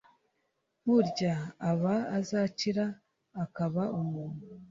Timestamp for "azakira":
2.17-2.85